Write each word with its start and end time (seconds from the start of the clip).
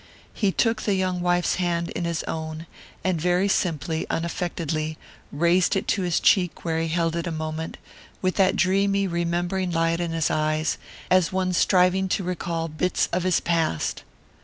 He 0.33 0.51
took 0.51 0.81
the 0.81 0.95
young 0.95 1.19
wife's 1.21 1.57
hand 1.57 1.91
in 1.91 2.05
both 2.05 2.07
his 2.07 2.23
own, 2.23 2.65
and 3.03 3.21
very 3.21 3.47
simply, 3.47 4.07
unaffectedly, 4.09 4.97
raised 5.31 5.75
it 5.75 5.87
to 5.89 6.01
his 6.01 6.19
cheek 6.19 6.65
where 6.65 6.79
he 6.79 6.87
held 6.87 7.15
it 7.15 7.27
a 7.27 7.31
moment, 7.31 7.77
with 8.19 8.33
that 8.37 8.55
dreamy, 8.55 9.05
remembering 9.05 9.69
light 9.69 9.99
in 9.99 10.09
his 10.09 10.31
eyes, 10.31 10.79
as 11.11 11.27
of 11.27 11.33
one 11.33 11.53
striving 11.53 12.09
to 12.09 12.23
recall 12.23 12.67
bits 12.67 13.09
of 13.13 13.21
his 13.21 13.39
past. 13.39 14.01